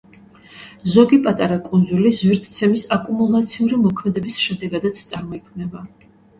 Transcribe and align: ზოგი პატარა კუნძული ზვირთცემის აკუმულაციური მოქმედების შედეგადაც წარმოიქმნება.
ზოგი 0.93 1.19
პატარა 1.27 1.57
კუნძული 1.67 2.15
ზვირთცემის 2.21 2.87
აკუმულაციური 2.97 3.81
მოქმედების 3.85 4.43
შედეგადაც 4.49 5.07
წარმოიქმნება. 5.15 5.89